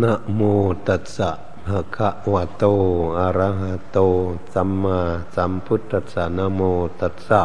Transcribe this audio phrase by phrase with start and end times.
[0.00, 0.40] นะโม
[0.88, 1.30] ตัสสะ
[1.68, 2.64] ภะคะวะโต
[3.18, 3.98] อะระหะโต
[4.54, 4.98] สัมมา
[5.34, 6.60] สัมพุทธัสสะนะโม
[7.00, 7.42] ตัสสะ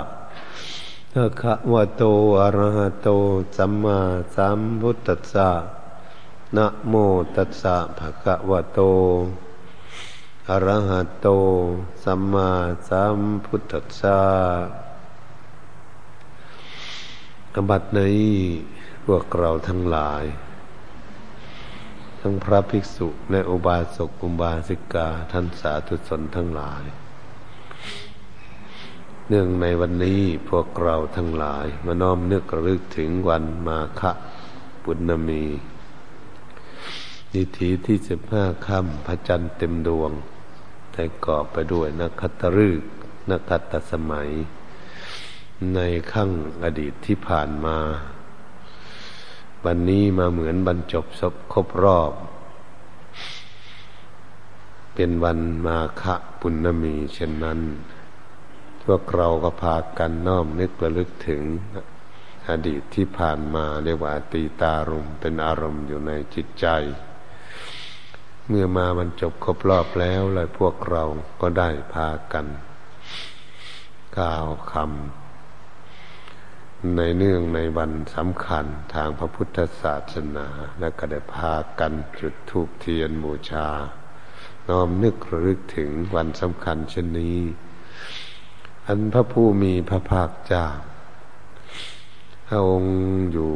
[1.14, 2.04] ภะคะวะโต
[2.42, 3.08] อะระหะโต
[3.58, 4.00] สัมมา
[4.36, 5.50] สัมพุทธัสสะ
[6.56, 6.94] นะโม
[7.36, 8.80] ตัสสะภะคะวะโต
[10.50, 11.28] อะระหะโต
[12.04, 12.50] สัมมา
[12.90, 14.20] สัมพุทธัสสะ
[17.54, 18.32] อบัดนี้
[19.06, 20.26] พวกเราทั้งหลาย
[22.28, 26.84] ทั้งพระภิกษุ และอุบาสกอุบาสิกา ท่านสาธุชนทั้งหลาย
[29.28, 34.02] เนื่องในวันนี้พวกเราทั้งหลาย มาน้อมนึกระลึกถึงวันมาฆ
[34.84, 35.44] ปุณมี
[37.34, 40.12] นิธีที่สิบห้าค่ำพระจันทร์เต็มดวง
[40.92, 42.90] แต่ก่อไปด้วยนักขัตฤกษ์
[43.30, 44.30] นักขัตสมัย
[45.74, 45.80] ใน
[46.14, 46.32] ขั้ง
[46.64, 47.78] อดีตที่ผ่านมา
[49.66, 51.06] วันนี้มาเหมือนบรรจบ
[51.54, 52.14] ครบรอบ
[54.96, 56.04] เป็นวันมาฆ
[56.40, 57.60] ปุณมีเช่นนั้น
[58.84, 61.44] พวกเราก็พากันน้อมนึกระลึกถึง
[62.50, 66.68] อดีตที่ผ่านมาเรียกว่าตีตารมเป็นอารมณ์อยู่ในจิตใจ
[68.48, 71.04] เมื่อมาบรรจบครบรอบแล้วเลยพวกเรา
[71.42, 72.46] ก็ได้พากัน
[74.18, 75.27] กล่าวคำ
[76.96, 80.48] ในเนื่องในวันสำคัญทางพระพุทธศาสนา
[80.80, 83.70] และก็ได้พากันจุดธูปเทียนบูชา
[84.68, 87.40] น้อมนึกระลึกถึงวันสำคัญเช่นนี้
[88.86, 90.68] อันพระผู้มีพระภาคเจ้า
[92.48, 92.96] พระองค์
[93.32, 93.52] อยู่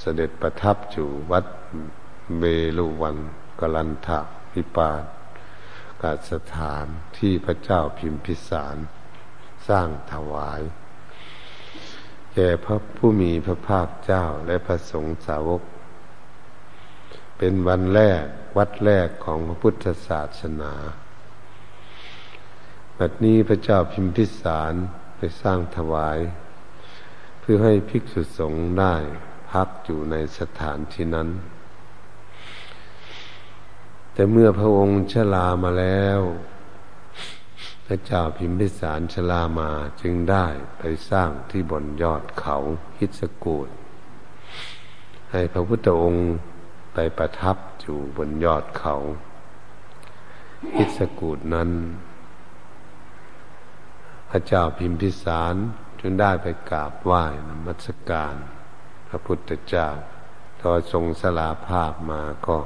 [0.00, 1.44] เสด็จประทับอยู่วัด
[2.38, 2.42] เบ
[2.78, 3.16] ลุวัน
[3.60, 4.20] กลันทะ
[4.52, 5.02] พิปาส
[6.02, 6.86] กาสถาน
[7.18, 8.76] ที่พระเจ้าพิมพิสาร
[9.68, 10.62] สร้างถวาย
[12.34, 15.62] แก่พระผู้มีพระภาคเจ้าและพระสงฆ์สาวก
[17.38, 18.24] เป็นวันแรก
[18.56, 20.72] วัดแรกของพระพุทธศาสนา
[22.98, 24.74] บัดนี้พระเจ้าพิมพิสาร
[25.16, 26.18] ไปสร้างถวาย
[27.40, 28.94] เพื่อให้ภิกษุสงฆ์ได้
[29.50, 31.28] พักอยู่ในสถานที่นั้น
[34.12, 36.20] แต่เมื่อพระองค์ชลามาแล้ว
[37.88, 40.46] พระเจ้าพิมพิสารชลามาจึงได้
[40.78, 42.56] ไปสร้างที่บนยอดเขา
[42.98, 43.68] ฮิสกูด
[45.32, 46.28] ให้พระพุทธองค์
[46.94, 48.96] ไปประทับอยู่บนยอดเขา
[50.76, 51.70] ฮิสกูดนั้น
[54.30, 55.54] พระเจ้าพิมพิสาร
[56.00, 58.34] จึงได้ไปกราบไหว้นมัสการ
[59.08, 59.88] พระพุทธเจ้า
[60.60, 62.58] ทอทรงสลาภาพมาก็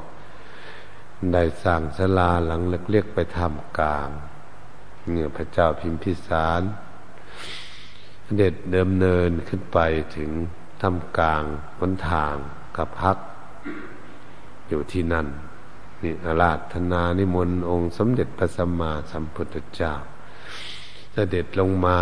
[1.33, 4.11] ได้สร้างสลาหลังเล็กๆไปทำกลาง
[5.11, 6.63] เมื่อพระเจ้าพิมพิสาร
[8.37, 9.79] เด็ดเดิมเนินขึ้นไป
[10.17, 10.31] ถึง
[10.83, 11.45] ทำกลาง
[11.79, 12.35] บนทาง
[12.77, 13.17] กับพัก
[14.69, 15.27] อยู่ที่นั่น
[16.03, 19.95] นี่อาราธนานิมนต์องค์สมเด็จพระสัมมาสัมพุทธเจ้า
[21.13, 21.99] เสด็จลงมา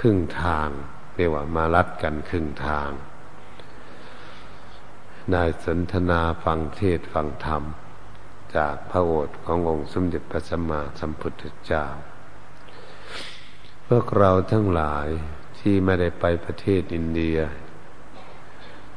[0.00, 0.68] ครึ่งทาง
[1.14, 2.90] เรียกว่ามารัดกันครึ่งทาง
[5.32, 7.62] ได้สนทนาฟังเทศฟังธรรม
[8.56, 11.84] จากพระโอษฐ์ขององค์สมเด็จพระสัมมาสัมพุทธเจ้า
[13.90, 15.08] พวกเราทั้งหลาย
[15.58, 17.38] ที่ไม่ได้ไปประเทศอินเดีย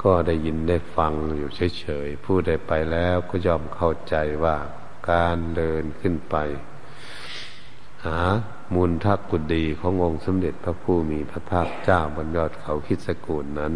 [0.03, 4.57] ก็ได้ยินได้ฟังอยู่เฉยๆผู้ใดไปแล้วก็ยอมเข้าใจว่า
[5.11, 6.35] การเดินขึ้นไป
[8.05, 8.19] หา
[8.73, 13.73] มูลทักกุดีขององค์สมเด็จพระผู้มีพระภาคเจ้าบนยอดเขาคิดสกุลนั้น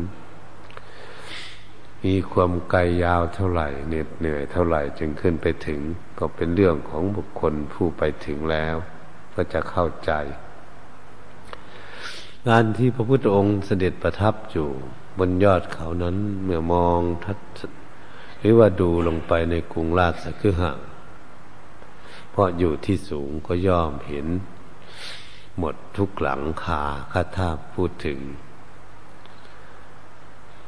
[2.04, 5.80] มีความไกลยาวเท่าไหร่เหน็ดเหนื่อยเท่าไหร่จึงขึ้นไปถึง
[6.20, 8.76] ก็เป็นเรื่องของบุคคลผู้ไปถึงแล้ว
[9.36, 10.14] ก็จะเข้าใจ
[12.50, 14.70] งานที่พระพุทธองค์เสด็จประทับอยู่
[15.20, 17.40] บนยอดเขานั้น เมื่อมองทัด
[18.40, 20.72] หรือว่าดูลงไปในกรุงราชสคือหะ
[22.32, 24.28] เพราะอยู่ที่สูงก็ย่อมเห็น
[25.60, 28.20] หมดทุกหลังคาคาถาพูดถึง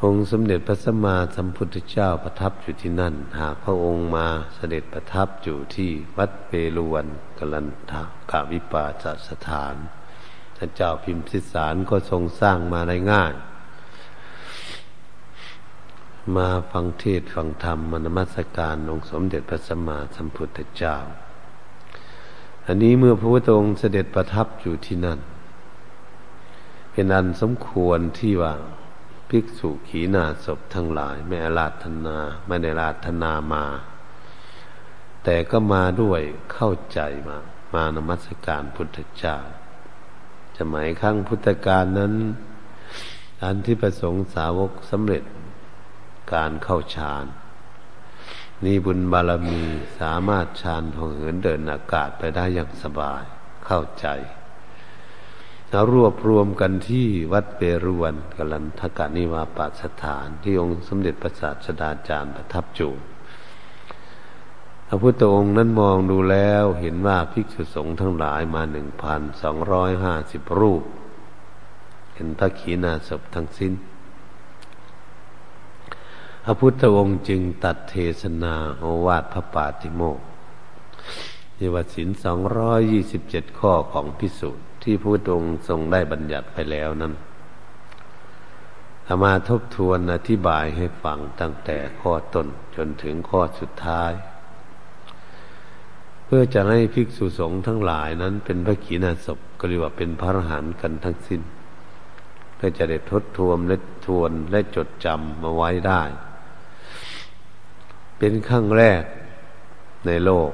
[0.04, 7.08] องค์สมเด็จพระสัมมาสัมพุทธเจ้าประทับอยู่ที่นั่น หากพระองค์มาเสด็จประทับอยู่ที่วัดเปรุวัน
[7.38, 9.78] กลันทากาวิปาสสถาน
[10.58, 13.34] ท่านเจ้าพิมพิสารก็ทรงสร้างมาได้ง่าย
[16.36, 20.98] มาฟังเทศฟังธรรมมนมัสการองค์สมเด็จพระสัมมาสัมพุทธเจ้า
[22.66, 25.20] อันนี้เมื่อพระพุทธองค์เสด็จประทับอยู่ที่นั่น
[26.92, 28.54] เป็นอันสมควรที่ว่า
[29.30, 32.18] ภิกษุขีณาศพทั้งหลาย ไม่อาราธนา
[32.48, 33.66] ไม่ได้ราธนามา
[35.24, 36.22] แต่ก็มาด้วย
[36.54, 37.38] เข้าใจมา
[37.74, 39.38] มานมัสการพุทธเจ้า
[40.58, 42.14] สมัยครั้งพุทธกาลนั้น
[43.44, 45.24] อันที่ประสงค์สาวกสำเร็จ
[46.34, 47.26] การเข้าฌาน
[48.64, 49.62] มีบุญบารมี
[50.00, 53.24] สามารถชานทองเหินเดินอากาศไปได้อย่างสบาย
[53.66, 54.08] เข้าใจ
[55.70, 62.90] เรารวบรวมกันที่วัดเปรวนกัลันทกานิวาปาสถาน ที่องค์สมเด็จพระศาสดาจารย์ประทับจู
[64.88, 70.84] พระพุทธองค์นั้นมองดูแล้วเห็นว่าภิกษุสงฆ์ทั้งหลายมาหนึ่งพันสองร้อยห้าสิบรูป
[72.14, 73.74] เห็นพระขีณาสพทั้งสิ้น
[76.44, 80.20] พระพุทธองค์จึงตัดเทศนาโอวาทพระปาติโมก
[81.58, 84.50] เยวสินสองร้อยยี่สิบเจ็ดข้อของพิสุ
[84.84, 94.12] ที่พระพุทธองค์ทรงได้บัญญัติไปแล้วนั้นามาทบทวนอธิบายให้ฟังตั้งแต่ข้อต้นจนถึงข้อสุดท้าย
[96.26, 101.42] เพื่อจะให้ภิกษุสงฆ์ทั้งหลายนั้น เป็นพระขีณาสพก็เรียกว่าเป็นพระอรหันต์กันทั้งสิ้น
[102.56, 106.02] เพื่อจะได้ทดทวนและทวนและจดจำมาไว้ได้
[108.18, 109.04] เป็นครั้งแรก
[110.08, 110.52] ในโลก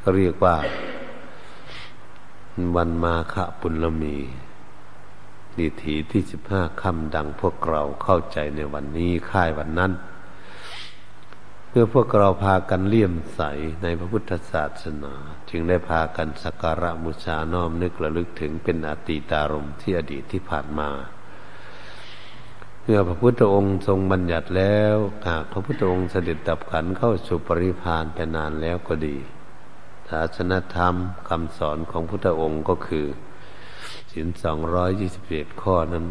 [0.00, 0.56] ก็เรียกว่า
[2.76, 4.16] วันมาฆปุณมี
[5.58, 9.92] ดีถีที่สิบห้าคำดังพวกเราเข้าใจในวันนี้ค่ายวันนั้น
[11.72, 13.40] เพื่อพวกเราพากันเลี่ยมใส
[13.82, 15.14] ในพระพุทธศาสนา
[15.50, 20.90] จึงได้พากันสักการะบูชาน้อมนึกระลึกถึงเป็นอติตารมที่อดีตที่ผ่านมา
[22.82, 24.96] เมื่อพระพุทธองค์ทรงบัญญัติแล้ว
[25.28, 29.16] หากพระพุทธองค์เสด็จดับขันเข้าสู่ปริพานไปนานแล้วก็ดี
[30.08, 30.94] ศาสนธรรม
[31.28, 33.06] คำสอนของพุทธองค์ก็คือ
[34.12, 36.06] สินสองร้อยยี่สิบเอ็ดข้อนั้น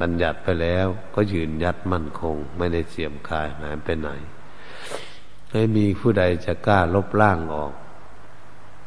[0.00, 4.10] บัญญัติไปแล้วก็ยืนยัดมั่นคงไม่ได้เสียมคายหายไปไหน
[5.50, 7.72] ไม่มีผู้ใดจะกล้าลบล้างออก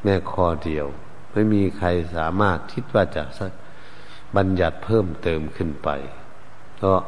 [0.04, 0.86] แม่ข้อเดียว
[1.32, 3.24] ไม่มีใครสามารถคิดว่าจะ
[4.36, 5.90] บัญญัติเพิ่มเติมขึ้นไป
[6.76, 7.00] เพราะ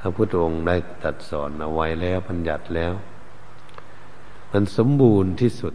[0.00, 2.94] พระพุทธองค์ได้ตัดสอนเอาไว้แล้วบัญญัติแล้ว
[4.52, 5.74] มันสมบูรณ์ที่สุด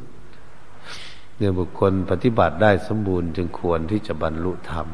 [1.37, 4.87] เนี่ยบุคคลปฏิบัติได้สมบูรณ์จึงควรที่จะบรรลุธรรม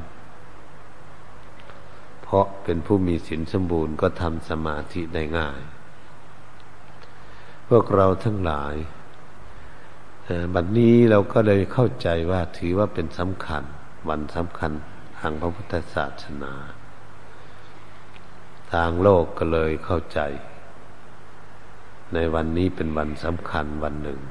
[2.24, 5.60] เพราะเป็นผู้มีศีลสมบูรณ์ก็ทำสมาธิได้ง่าย
[7.76, 8.76] วกเราทั้งหลาย
[10.54, 13.64] บัดนนี้เราก็เลยเข้าใจว่าถือว่าเป็นสำคัญ
[14.10, 14.72] วันสำคัญ
[15.20, 16.54] ทางพระพุทธศาสนา
[18.74, 20.20] ทางโลกก็เลยเข้าใจ
[22.14, 24.22] ในวันนี้เป็นวันสำคัญวันหนึ่ง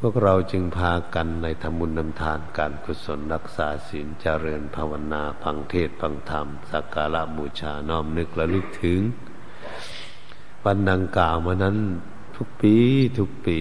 [0.00, 9.00] พวกเราจึงพากันในธรรมุนนำทานการกุศลรักษาศีลเจริญภาวนาฟังเทศฟังธรรมสักการะบูชาน้อมนึกระลึกถึง
[10.64, 11.76] วันดังกล่าวมานั้น
[12.36, 12.74] ทุกปี
[13.18, 13.58] ทุกปี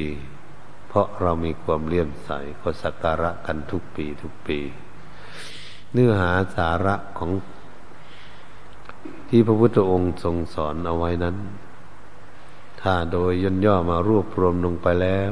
[0.87, 2.29] เพราะเรามีความเลี่ยมใส
[2.61, 4.59] ก็สักการะกันทุกปีทุกปี
[5.93, 7.31] เนื้อหาสาระของ
[9.29, 11.37] ที่พระพุทธองค์ทรงสอนเอาไว้นั้น
[12.81, 15.31] ถ้าโดยย่นย่อมารวบรวมลงไปแล้ว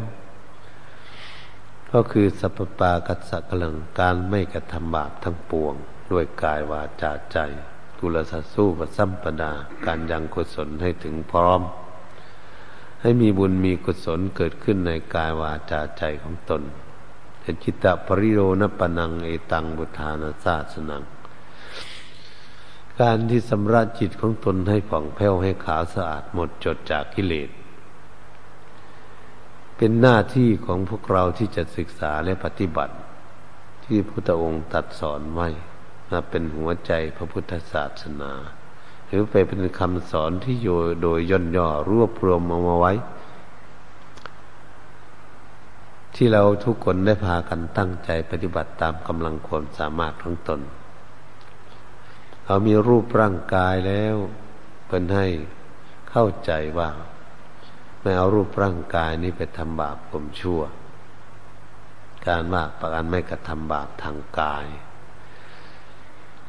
[1.91, 5.73] ก็คือสัพปากัสสะกลังการไม่กระทำบาปทั้งปวง
[6.11, 7.37] ด้วยกายวาจาใจ
[7.99, 9.51] กุลสัสู้ปสัมปดา
[9.85, 11.61] การยังกุศลให้ถึงพร้อม
[13.01, 16.61] ให้มีบุญมีกุศลเกิดขึ้นในกายวาจาใจของตน
[17.39, 21.03] เป็นจิตตปริโรนปนังเอตังบุทานาศาสนัง
[22.99, 27.49] การที่สำระจิตของตนให้ผ่องแผ้วให้ขาวสะอาดหมดจดจากกิเลส
[29.77, 32.95] เป็นหน้าที่ของพวกเราที่จะศึกษาและปฏิบัติ
[33.85, 35.47] ที่พระองค์ตัดสอนไว้
[36.11, 38.31] มาเป็นหัวใจพระพุทธศาสนา
[39.07, 40.68] หรือไปเป็นคำสอนที่โย
[41.04, 42.94] โดยย่นย่อรวบรวมเอามาไว้
[46.16, 50.61] ที่เราทุกคนได้พากันตั้งใจปฏิบัติตามกำลังความสามารถของตน
[52.45, 54.16] เรามีรูปร่างกายแล้ว
[54.87, 55.26] เป็นให้
[56.09, 56.90] เข้าใจว่า
[58.02, 60.61] ไม่เอารูปร่างกายนี้ไปทำบาปผมชั่ว
[62.28, 64.66] การว่าประการไม่กระทำบาปทางกาย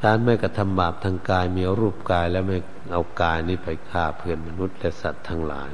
[0.05, 2.59] การไม่กระทำบาปทางกายมีรูปกายแล้วไม่
[2.93, 5.71] เอากายนี้ไปฆ่าเพื่อนมนุษย์และสัตว์ทั้งหลาย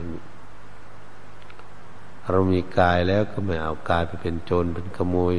[2.31, 5.35] เรามีกายแล้วก็ไม่เอากายไปเป็นโจรเป็นขโมย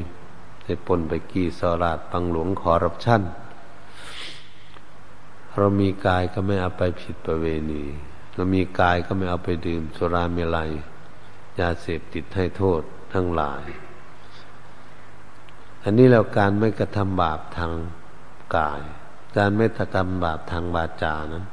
[0.63, 3.21] ไปปนไปกี่สราดปังหลวงคอรับชั่น
[5.57, 7.83] เรามีกายก็ไม่เอาไปผิดประเวณี
[8.35, 10.71] เรามีกายก็ไม่เอาไปดื่มสุราเมลัย
[11.59, 12.81] ยาเสพติดให้โทษ
[13.13, 13.63] ทั้งหลาย
[15.83, 17.71] อันนี้เราการไม่กระทำบาปทาง
[18.55, 18.81] กาย
[19.35, 21.45] การไม่ทำบาปทางวาจานั้น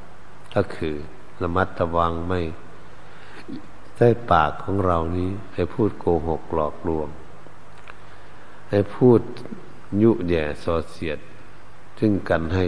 [0.54, 0.94] ก็คือ
[1.42, 2.40] ระมัดระวังไม่
[3.98, 7.08] ได้ปากของเรานี้ให้พูดโกหกหลอกลวง
[8.70, 9.20] ให้พูด
[10.02, 11.18] ยุแย่สอเสียด
[11.98, 12.66] ซึ่งกันให้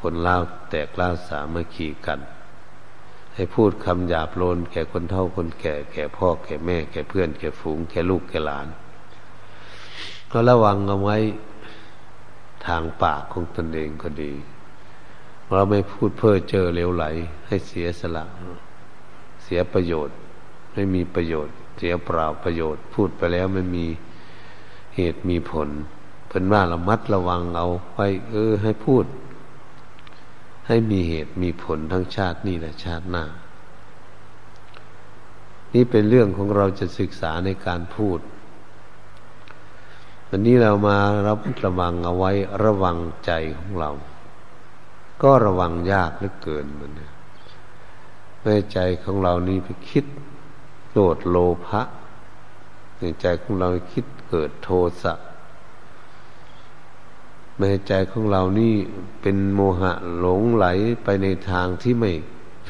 [0.00, 0.36] คนเล่า
[0.70, 8.66] แตกเล่าสามัคคีกันใให้พูดคำหยาบโลนแก่คนเฒ่าคนแก่ แก่พ่อแก่แม่ แก่เพื่อน แก่ฝูง แก่ลูกแก่หลาน
[10.30, 11.18] ก็ระวังเอาไว้
[12.66, 14.32] ทางปากของตนเองก็ดี
[15.52, 17.04] เราไม่พูดเพ้อเจอเลวไหล
[17.46, 18.24] ให้เสียสละ
[19.42, 20.16] เสียประโยชน์
[20.72, 23.86] ไม่มีประโยชน์ เสียเปล่าประโยชน์ พูดไปแล้วไม่มี
[24.96, 25.68] เหตุมีผล
[26.28, 29.04] เพิ่นว่าระมัดระวังเอาไว้เออ ให้พูด
[30.66, 33.24] ให้มีเหตุมีผลทั้งชาตินี้และชาติหน้า
[35.74, 38.18] นี่เป็นเรื่องของเราจะศึกษาในการพูด
[40.30, 42.32] วันนี้เรามารับระวังเอาไว้
[42.64, 43.90] ระวังใจของเรา
[45.22, 47.12] ก็ระวังยากเหลือเกินมันเนี่ย
[48.44, 50.04] ในใจของเรานี่ไปคิด
[50.88, 51.82] โกรธโลภะ
[52.98, 54.70] ในใจของเราคิดเกิดโท
[55.02, 55.14] สะ
[57.60, 58.74] ในใจของเรานี่
[59.20, 60.66] เป็นโมหะหลงไหล
[61.04, 62.12] ไปในทางที่ไม่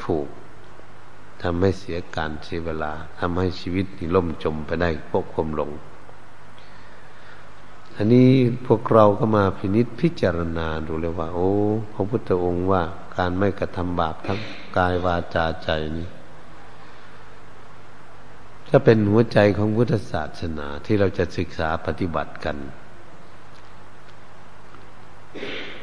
[0.03, 0.27] ถูก
[1.43, 5.71] ทำให้เสียการเสียเวลาทำให้ชีวิตนี่ล่มจมไปได้พวกความหลง
[7.99, 8.29] อันนี้
[8.67, 11.51] พวกเราก็มาพินิษพิจารณาดูเลยว่า โอ้
[11.93, 12.83] พระพุทธองค์ว่า
[13.17, 14.39] การไม่กระทำบาปทั้ง
[14.77, 16.07] กายวาจาใจนี่
[18.69, 22.57] ก็เป็นหัวใจของพุทธศาสนาที่เราจะศึกษาปฏิบัติกัน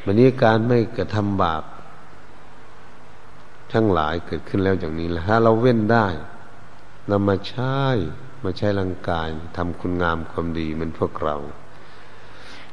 [0.05, 1.63] วันนี้การไม่กระทำบาป
[3.73, 6.07] ทั้งหลายเกิดขึ้นแล้วอย่างนี้แล้วถ้าเราเว้นได้
[7.11, 7.77] นำมาใช้
[8.45, 11.37] มาใช้ร่างกายทำคุณงามความดีเหมือนพวกเรา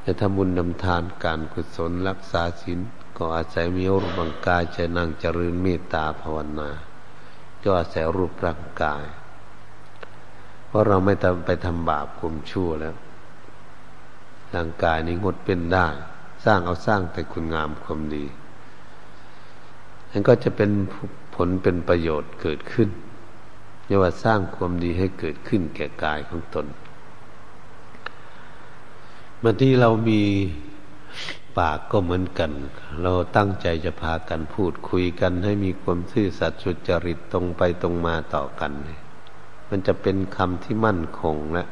[0.05, 2.79] จะทำบุญนำทานการกุศลรักษาศีล
[3.17, 6.70] ก็อาศัยมีรูปร่างกายจะนั่งเจริญเมตตาภาวนา
[7.63, 9.03] ก็อาศัยรูปร่างกาย
[10.67, 11.13] เพราะเราไม่
[11.46, 12.96] ไปทำบาปคุมชั่วแล้ว
[14.55, 15.88] ร่างกายนี้งดเป็นได้
[16.46, 18.25] สร้างเอาสร้างแต่คุณงามความดี
[20.12, 20.72] นั่นก็จะเป็น
[21.36, 22.89] ผลเป็นประโยชน์เกิดขึ้น
[23.86, 26.65] เรียกว่าสร้างความดีให้เกิดขึ้นแก่กายของตน
[29.43, 30.21] มื่อที่เรามี
[31.57, 32.51] ปากก็เหมือนกัน
[33.01, 38.71] เราตั้งใจจะพากันพูดคุยกันให้มีความซื่อสัตย์สุจริตตรงไปตรงมาต่อกัน
[39.69, 41.65] มันจะเป็นคำที่มั่นคงและ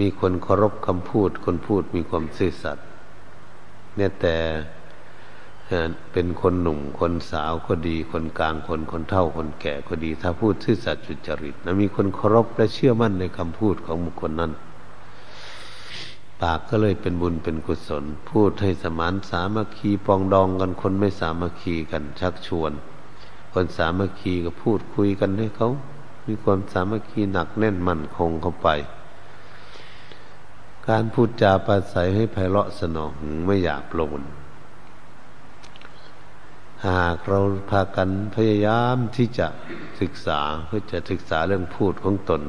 [0.00, 2.86] มีคนเคารพคำพูด คนพูดมีความซื่อสัตย์
[3.96, 4.36] เนี่ยแต่
[6.12, 14.52] เป็นคนหนุ่มคนสาวก็ดี คนกลางคนคนเฒ่าคนแก่ก็ดี ถ้าพูดซื่อสัตย์สุจริตนะมีคนเคารพและเชื่อมั่นในคำพูดของบุคคลนั้น
[16.42, 22.72] ปากก็เลยเป็นบุญเป็นกุศล พูดให้สมานสามัคคีปองดองกันคนไม่สามัคคีกันชักชวน
[23.52, 25.70] คนสามัคคีก็พูดคุยกันให้เขา
[26.26, 28.68] มีความสามัคคีหนักแน่นมั่นคงเข้าไป
[30.88, 33.12] การพูดจาปราศัยให้ไพเราะสนอง
[33.46, 34.22] ไม่อยากโลน
[36.88, 37.40] หากเรา
[37.70, 39.46] พากันพยายามที่จะ
[40.00, 42.42] ศึกษาเพื่อจะศึกษาเรื่องพูดของตน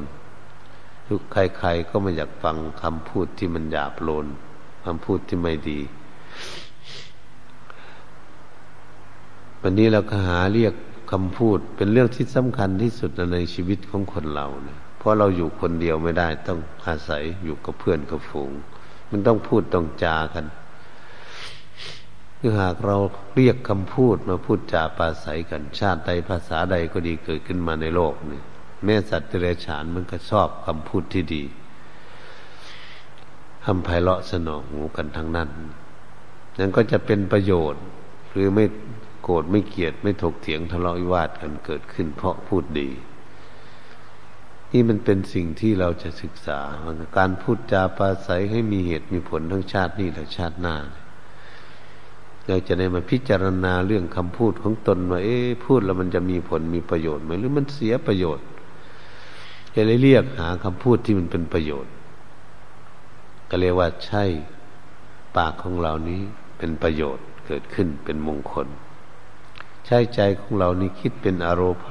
[1.10, 4.26] ทุกใครๆก็ไม่อยากฟังคำพูดที่มันหยาบโลน
[4.84, 5.80] คำพูดที่ไม่ดี
[9.62, 10.74] วันนี้เราก็หาเรียก
[11.12, 18.50] คำพูดเป็นเรื่องที่สำคัญที่สุดในชีวิตของคนเราเนี่ยเพราะเราอยู่คนเดียวไม่ได้ ต้องอาศัยอยู่กับเพื่อนกับฝูง
[19.10, 20.46] มันต้องพูดต้องจากัน
[22.38, 22.96] คือหากเรา
[23.34, 28.44] เรียกคำพูดมาพูดจาปาศัยกัน ชาติใดภาษาใดก็ดีเกิดขึ้นมาในโลกเนี่ย
[28.84, 31.44] แม่สัตว์เดรัจฉานมันก็ชอบคำพูดที่ดี
[33.64, 35.50] ทำไพเราะสนองหูกันทั้งนั้น
[36.58, 37.82] นั่นก็จะเป็นประโยชน์
[38.32, 38.64] หรือไม่
[39.22, 42.90] โกรธไม่เกลียดไม่ถกเถียงทะเลาะวิวาทกันเกิดขึ้น เพราะพูดดี
[44.72, 46.60] นี่มันเป็นสิ่งที่เราจะศึกษา
[47.18, 50.76] การพูดจาปาศัยให้มีเหตุมีผลทั้งชาตินี้และชาติหน้า
[52.48, 58.46] เราจะได้มาพิจารณาเรื่องคำพูดของตนว่า เอ๊พูดแล้วมันจะมีผลมีประโยชน์ไหมหรือมันเสียประโยชน์
[59.74, 61.92] จะได้เรียกหาคำพูดที่มันเป็นประโยชน์
[63.48, 64.24] ก็เรียกว่าใช่
[65.36, 66.20] ปากของเรานี้
[66.58, 68.66] เป็นประโยชน์เกิดขึ้นเป็นมงคล
[69.86, 71.84] ใช่ใจของเรานี้คิดเป็นอารมณ์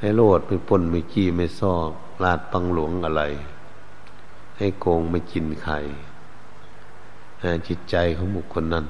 [0.00, 1.74] ให้โลดไม่ปนไม่กี้ไม่ซ่อ
[2.22, 3.22] ลาดปังหลวงอะไร
[4.58, 5.78] ให้โกงไม่กินไข่
[7.68, 8.86] จิตใจของบุคคลนั้น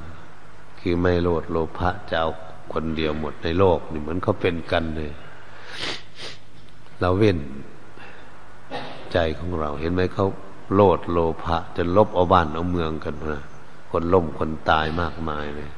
[0.80, 2.30] คือไม่โลดโลภะจะเอา
[2.72, 5.12] คนเดียวหมดในโลกนี่เหมือนเขาเป็นกันเลย
[7.04, 7.38] เราเว้น
[9.12, 10.26] ใจของเรา เห็นไหมเขา
[10.74, 13.42] โลดโลภะจะลบเอาบ้านเอาเมืองกันนะ
[13.90, 15.70] คนล่มคนตายมากมายเลย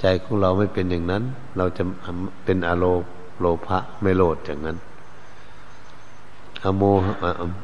[0.00, 1.22] ใจของเราไม่เป็นอย่างนั้น
[1.56, 1.82] เราจะ
[2.44, 3.06] เป็นอารมณ์
[3.40, 4.78] โลภะไม่โลดอย่างนั้น
[6.64, 6.82] อโม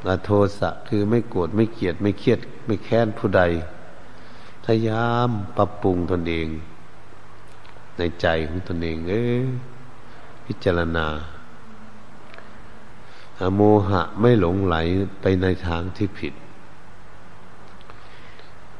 [0.08, 3.42] อโทสะคือไม่โกรธไม่เกลียดไม่เครียด ไม่แค้นผู้ใด
[4.64, 6.48] พยายามปรับปรุงตนเอง
[7.98, 9.44] ในใจของตนเอง เออ
[10.46, 11.06] พิจารณา
[13.54, 14.76] โมหะไม่หลงไหล
[15.20, 16.34] ไปในทางที่ผิด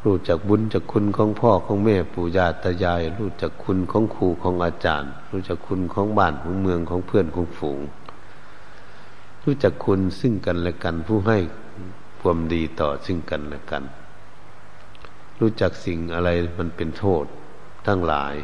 [0.04, 7.80] รู้จักบุญจากคุณของพ่อของแม่ปู่ย่าตายาย รู้จักคุณของครูของอาจารย์ รู้จักคุณของบ้านของเมืองของเพื่อนของฝูง
[9.44, 11.38] รู้จักคุณซึ่งกันและกันผู้ให้
[12.20, 13.82] ความดีต่อซึ่งกันและกัน
[15.40, 17.25] รู้จักสิ่งอะไรมันเป็นโทษ
[17.87, 18.34] ทั้งหลาย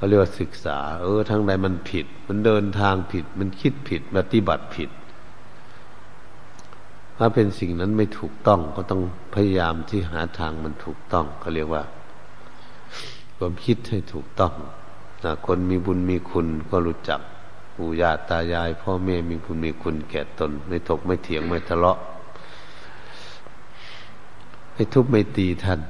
[0.00, 4.90] เขาเรียกว่าศึกษา เออทางใดมันผิด มันเดินทางผิด มันคิดผิดปฏิบัติผิด
[7.18, 9.02] ถ้าเป็นสิ่งนั้นไม่ถูกต้องก็ต้อง
[9.34, 11.82] พยายามที่หาทางมันถูกต้องเขาเรียกว่า
[13.36, 14.52] ความคิดให้ถูกต้อง
[15.24, 17.20] นะคนมีบุญมีคุณก็รู้จัก
[17.76, 21.98] ปู่ย่าตายาย พ่อแม่มีบุญมีคุณแก่ตน ไม่ถกไม่เถียงไม่ทะเลาะ
[24.72, 25.80] ไม่ทุบไม่ตีท่าน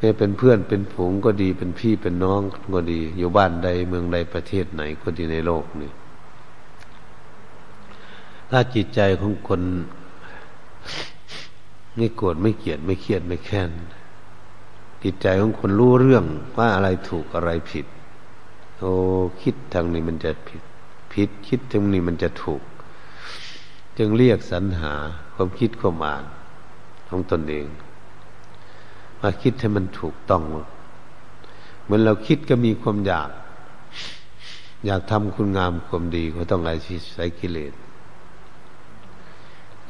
[0.00, 2.40] นี่เป็นเพื่อนเป็นผงก็ดีเป็นพี่เป็นน้อง
[2.74, 5.90] ก็ดี อยู่บ้านใดเมืองใดประเทศไหนก็ดีในโลกนี่
[8.50, 9.62] ถ้าจิตใจของคน
[11.96, 13.70] ไม่โกรธไม่เกลียดไม่เครียดไม่แค้น
[15.02, 16.24] จิตใจของคนรู้เรื่อง
[16.56, 17.86] ว่าอะไรถูกอะไรผิด
[18.78, 18.92] โอ้
[19.42, 20.62] คิดทางนี้มันจะผิด
[21.12, 22.62] ผิดคิดทางนี้มันจะถูก
[23.98, 24.94] จึงเรียกสรรหา
[25.34, 26.24] ความคิดความอ่าน
[27.08, 27.66] ของตนเอง
[29.20, 30.42] มาคิดให้มันถูกต้อง
[31.84, 33.30] เหมือนเราคิดก็มีความอยาก
[34.86, 36.76] อยากทำคุณงามความดีก็ต้องอา
[37.16, 37.72] ศัยกิเลส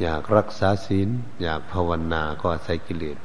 [0.01, 1.09] อยากรักษาศีล
[1.43, 3.17] อยากภาวนาก็อาศัยกิเลส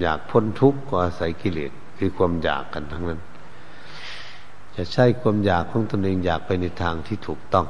[0.00, 3.20] อยากพ้นทุกข์ก็อาศัยกิเลส คือความอยากกันทั้งนั้น
[4.76, 7.66] จะใช้ความอยากของตนเองอยากไปในทางที่ถูกต้อง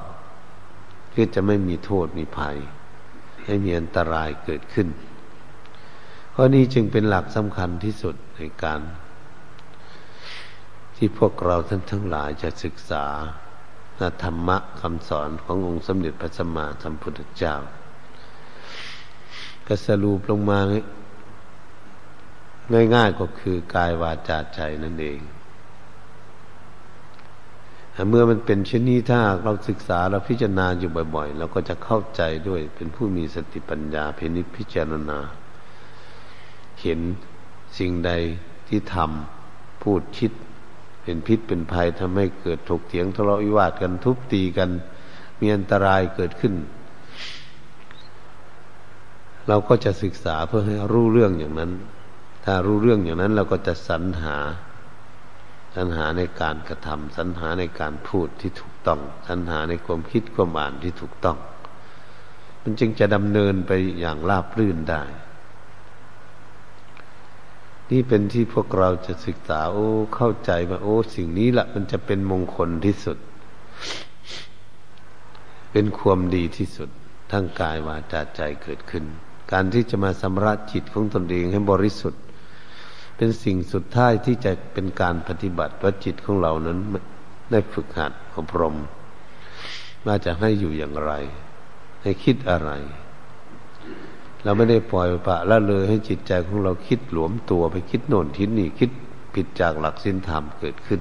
[1.11, 2.57] เพื่อจะไม่มีโทษมีภัย
[3.45, 4.87] ให้มีอันตรายเกิดขึ้น
[6.39, 8.81] ราะนี้จึงเป็นหลักสำคัญที่สุดในการ
[10.97, 13.05] ที่พวกเราท่านทั้งหลายจะศึกษา
[14.25, 17.57] ธรรมะคำสอนขององค์สมเด็จพระสัมมาสัมพุทธเจ้า
[19.67, 20.61] ก็สรุปลงมา
[22.95, 25.21] ง่ายๆก็คือกายวาจาใจนั่นเอง
[28.09, 35.19] เมื่อมันเป็นเช่นนี้ถ้าเราศึกษาเราพิจารณาอยู่บ่อยๆ เราก็จะเข้าใจด้วยเป็นผู้มีสติปัญญาเพนิพิจารณา
[36.81, 37.01] เห็น
[37.79, 38.13] สิ่งใด
[38.69, 40.33] ที่ทำพูดคิด
[41.03, 44.71] เป็นพิษเป็นภัยทำให้เกิดถกเถียงทะเลาะวิวาทกันทุบตีกัน
[45.41, 46.55] มีอันตรายเกิดขึ้น
[49.49, 51.73] เราก็จะศึกษาเพื่อให้รู้เรื่องอย่างนั้น
[52.45, 54.37] ถ้ารู้เรื่องอย่างนั้นเราก็จะสรรหา
[55.77, 61.39] สรรหาในการกระทำสรรหาในการพูดที่ถูกต้องสรรหาในความคิดความอ่านที่ถูกต้อง
[62.63, 65.03] มันจึงจะดำเนินไปอย่างราบรื่นได้
[67.91, 73.19] นี่เป็นที่พวกเราจะศึกษา โอ้ เข้าใจว่าโอ้ สิ่งนี้ละมันจะเป็นมงคลที่สุด
[75.73, 76.89] เป็นความดีที่สุด
[77.33, 79.05] ทั้งกายวาจาใจเกิดขึ้น
[79.53, 82.23] การที่จะมาสำระจิตของตนเองให้บริสุทธิ์
[83.17, 86.79] เป็นสิ่งสุดท้ายที่จะเป็นการปฏิบัติว่าจิตของเรานั้น
[87.51, 88.77] ได้ฝึกหัดอบรม
[90.07, 91.13] ว่าจะให้อยู่อย่างไร
[92.03, 92.71] ให้คิดอะไร
[94.49, 98.91] เราไม่ได้ปล่อยปะละเลยให้จิตใจของเราคิดหลวมตัวไปคิดโน่นทิศนี่คิด
[99.35, 101.01] ผิดจากหลักศีลธรรมเกิดขึ้น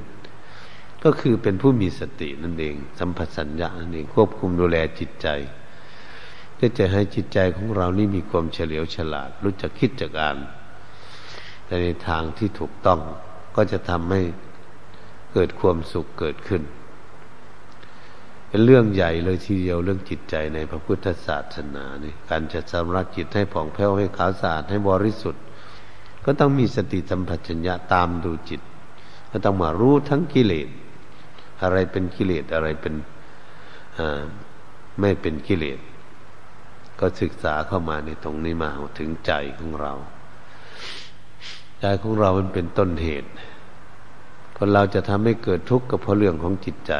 [1.03, 5.27] ก็คือเป็นผู้มีสตินั่นเอง สัมผัสสัญญานั่นเองควบคุมดูแลจิตใจ
[6.55, 10.37] เพื่อจะให้จิตใจของเรานี่มีความเฉลียวฉลาด รู้จักคิดจักอ่าน
[11.67, 12.99] ในทางที่ถูกต้อง
[13.55, 14.21] ก็จะทำให้
[15.33, 16.63] เกิดความสุขเกิดขึ้น
[18.49, 25.43] เป็นเรื่องใหญ่เลยทีเดียวเรื่องจิตใจในพระพุทธศาสนานี่การจะสำรักจิตให้ผ่องแผ้วให้ขาวสะอาดให้บริสุทธิ์
[26.25, 28.61] ก็ต้องมีสติสัมปชัญญะตามดูจิต
[29.31, 30.69] ก็ต้องมารู้ทั้งกิเลส
[31.61, 32.93] อะไรเป็นกิเลสอะไรเป็น
[34.99, 35.79] ไม่เป็นกิเลส
[36.99, 39.93] ก็ศึกษาเข้ามาในตรงนี้มาถึงใจของเรา
[41.79, 43.29] ใจของเรามันเป็นต้นเหตุ
[44.57, 46.93] คนเราจะทำให้เกิดทุกข์ก็เพราะเรื่องของจิตใจ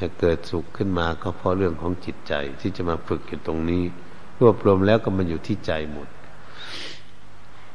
[0.00, 3.82] จะเกิดสุขขึ้นมาก็เพราะเรื่องของจิตใจที่จะมาฝึกอยู่ตรงนี้
[4.40, 6.08] รวบรวมแล้วก็มันอยู่ที่ใจหมด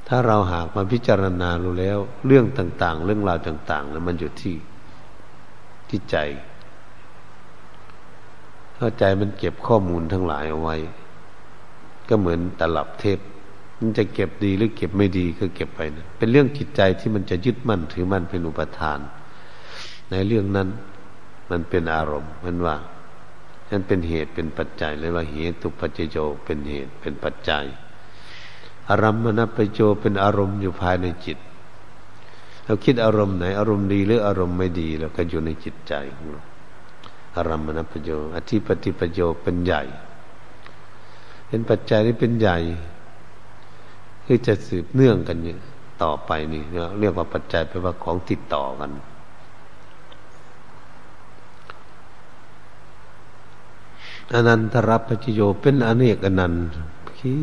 [0.07, 4.55] ถ้าเราหากมาพิจารณารู้แล้ว เรื่องต่าง ๆ เรื่องราวต่าง ๆ แล้วมันอยู่ที่
[5.89, 6.17] ที่ใจ
[8.77, 10.75] ถ้าใจมันเก็บข้อมูลทั้งหลายเอาไว้
[12.09, 13.19] ก็เหมือนตลับเทป
[13.79, 18.99] มันจะเก็บดีหรือเก็บไม่ดีก็เก็บไปนะเป็นเรื่องจิตใจที่มันจะยึดมั่นถือมั่นเป็นอุปทาน
[20.11, 20.67] ในเรื่องนั้น
[21.51, 22.75] มันเป็นอารมณ์มันว่า
[23.69, 27.65] นั่นเป็นเหตุเป็นปัจจัยเลยว่าเหตุตุปัจจโยเป็นเหตุเป็นปัจจัย
[28.89, 31.37] อารมณ์มณปโยเป็นอารมณ์อยู่ภายในจิต
[32.65, 36.43] เราคิดอารมณ์ไหน อารมณ์ดีหรืออารมณ์ไม่ดีเราก็อยู่ในจิตใจของเรา
[37.37, 39.83] อารมณ์นประโยอธิปฏิประโยเป็นใหญ่
[41.47, 42.57] เป็นปัจจัยที่เป็นใหญ่
[44.25, 45.55] คือจะสืบเนื่องกันอยู่
[46.03, 46.63] ต่อไปนี่
[46.99, 48.91] เรียกว่าปัจจัยแปลว่าของติดต่อกัน
[54.33, 56.65] อนันตรปัจโยเป็นอเนกอนันต์
[57.19, 57.37] คิ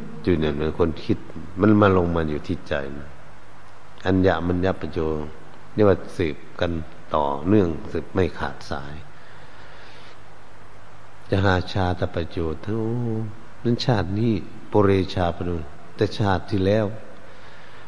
[0.00, 1.18] ดอยู่เนี่ยคนคิด
[1.60, 3.08] มันมาลงมาอยู่ที่ใจนะ
[4.06, 4.98] อัญญามัญญปัจโย
[5.74, 6.72] เรียกว่าสืบกัน
[7.14, 8.94] ต่อเนื่องสืบไม่ขาดสาย
[11.30, 12.80] จะหาชาตประโยชน์ทั้ง
[13.64, 14.32] นั้นชาตินี้
[14.70, 15.56] ปุเรชาปนุ
[15.96, 16.86] แต่ชาติที่แล้ว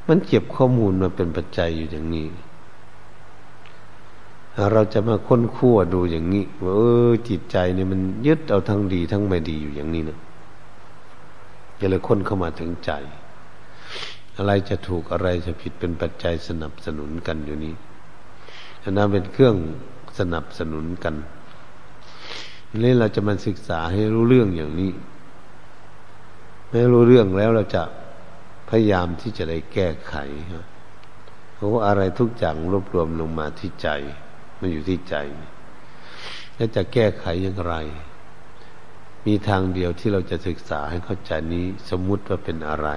[0.09, 2.27] มันเก็บข้อมูลมาเป็นปัจจัยอยู่อย่างนี้
[4.73, 10.19] เราจะมาค้นคั่วดูอย่างนี้ว่าเออจิตใจเนี่ยมันยึดเอาทั้งดีทั้งไม่ดีอยู่อย่างนี้นะ
[11.81, 12.91] ก็เลยค้นเข้ามาถึงใจ
[14.37, 17.75] อะไรจะถูกอะไรจะผิดเป็นปัจจัยสนับสนุนกันอยู่นี้
[18.83, 19.57] อันนั้นเป็นเครื่อง
[20.19, 21.15] สนับสนุนกัน
[22.83, 24.93] นี่เราจะมาศึกษาให้รู้เรื่องอย่างนี้
[26.71, 27.83] ไม่รู้เรื่องแล้วเราจะ
[28.69, 30.15] พยายามที่จะได้แก้ไข
[31.55, 33.89] เพราะอะไรทุกอย่างรวบรวมลงมาที่ใจ
[34.59, 35.15] มันอยู่ที่ใจ
[36.57, 37.75] แล้วจะแก้ไขอย่างไร
[39.27, 42.89] มีทางเดียวที่เราจะศึกษาให้เข้าใจนี้สมมุติว่าเป็นอะไร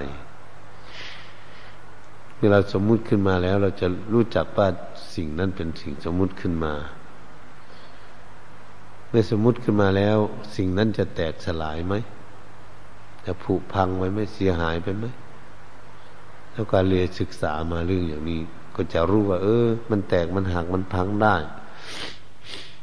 [2.35, 4.67] เมื่อเราสมมุติขึ้นมาแล้ว เราจะรู้จักว่า
[5.15, 6.73] สิ่งนั้นเป็นสิ่งสมมุติขึ้นมา
[9.09, 10.17] เมื่อสมมุติขึ้นมาแล้ว
[10.55, 11.93] สิ่งนั้นจะแตกสลายไหม
[13.25, 15.05] จะผุพังไว้ไหมเสียหายไปไหม
[16.51, 18.41] แล้วการเรียนศึกษามาเรื่องอย่างนี้
[18.79, 21.35] ก็จะรู้ว่า เออ มันแตกมันหักมันพังได้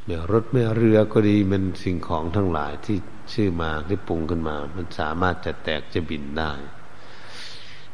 [0.05, 2.97] เดี๋ยวรถไม่เรือก็ดีมันสิ่งของทั้งหลายที่
[3.33, 6.51] ชื่อมาที่ปรุงขึ้นมา มันสามารถจะแตกจะบินได้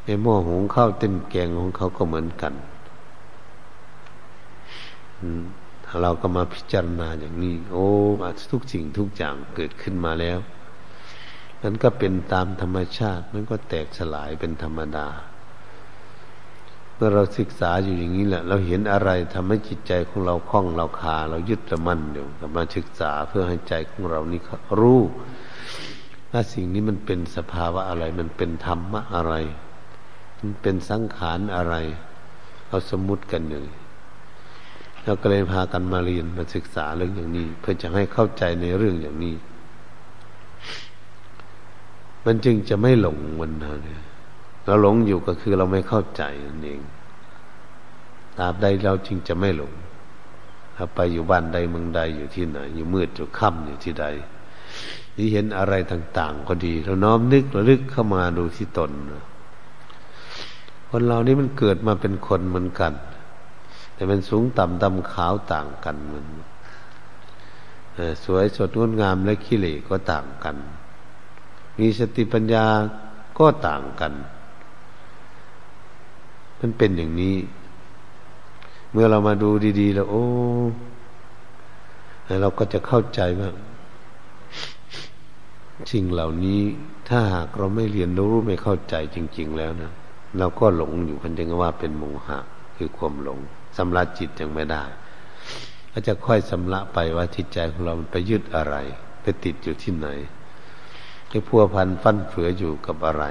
[0.04, 2.54] ในหม้อหุงข้าวเต้นแกงของเขาก็เหมือนกัน
[6.02, 7.88] เราก็มาพิจารณาอย่างนี้ โอ้
[8.50, 10.38] ทุกสิ่งทุกอย่างเกิดขึ้นมาแล้ว
[11.62, 15.08] มันก็เป็นตามธรรมชาติ มันก็แตกสลายเป็นธรรมดา
[16.96, 22.26] เมื่อเราศึกษาอยู่อย่างนี้แหละ เราเห็นอะไรทำให้จิตใจของเราคล่องเราคา เรายึดมั่นเดี๋ยว
[22.56, 24.40] มาศึกษาเพื่อให้ใจของเรานี่
[24.80, 25.00] รู้
[26.30, 29.34] ว่าสิ่งนี้มันเป็นสภาวะอะไร มันเป็นธรรมะอะไร
[30.40, 31.74] มันเป็นสังขารอะไร
[32.68, 33.64] เราสมมุติกันอย่าง
[35.04, 39.34] เราก็เลยพากันมาเรียนมาศึกษาเรื่องอย่างนี้ เพื่อจะให้เข้าใจในเรื่องอย่างนี้
[42.24, 44.02] มันจึงจะไม่หลงมันนะเนี่ย
[44.64, 46.80] เราหลงอยู่ก็คือเราไม่เข้าใจนั่นเอง
[48.38, 49.72] ตราบใดเราจึงจะไม่หลง
[50.76, 54.06] ถ้าไปอยู่บ้านใดเมืองใดอยู่ที่ไหน อยู่มืดอยู่ค่ำอยู่ที่ใด
[55.14, 58.90] ที่เห็นอะไรต่าง ๆ ก็ดี เราน้อมนึกระลึกเข้ามาดูที่ตน
[60.88, 62.92] คนเรานี่มันเกิดมาเป็นคนเหมือนกัน
[63.94, 66.26] แต่มันสูงต่ำดำขาวต่างกันมัน
[68.24, 70.56] สวยสดงดงามและขี้เหร่ก็ต่างกัน
[71.78, 72.66] มีสติปัญญา
[73.38, 74.12] ก็ต่างกัน
[76.66, 77.36] มันเป็นอย่างนี้
[78.92, 79.50] เมื่อเรามาดู
[79.80, 80.24] ดีๆ แล้ว โอ้
[82.40, 83.50] เราก็จะเข้าใจว่า
[85.92, 86.60] สิ่งเหล่านี้
[87.08, 89.92] ถ้าหากเราไม่เรียนรู้ไม่เข้าใจจริง ๆ แล้วนะ
[90.38, 92.38] เราก็หลงอยู่พันจึงว่าเป็นโมหะ
[92.76, 93.38] คือความหลง
[93.76, 94.84] สำลักจิตยังไม่ได้
[95.92, 98.76] ก็จะค่อยสำลักไปว่าจิตใจของเรามันไปยึดอะไร
[99.22, 100.08] ไปติดอยู่ที่ไหน
[101.28, 103.24] ไปพัวพันฟันเฟืออยู่กับอะไร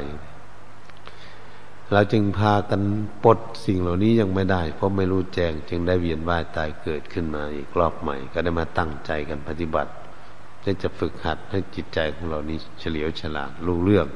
[1.91, 2.81] เราจึงพากัน
[3.23, 9.91] ปลดสิ่งเหล่านี้ยังไม่ได้ เพราะไม่รู้แจ้งจึงได้เวียนว่ายตายเกิดขึ้นมาอีกรอบใหม่ ก็ได้มาตั้งใจกันปฏิบัติ
[10.83, 14.07] จะฝึกหัดให้จิตใจของเรานี้เฉลียวฉลาดรู้เรื่อง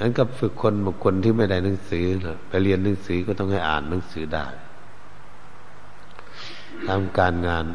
[0.00, 2.06] นั้นก็ฝึกคนบางคนที่ไม่ได้หนังสือ
[2.48, 4.46] ไปเรียนหนังสือก็ต้องให้อ่านหนังสือได้
[6.88, 7.66] ทำการงาน